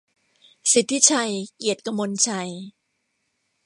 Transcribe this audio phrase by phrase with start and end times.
[0.71, 2.51] สิทธิชัย เกียรติกมลชัย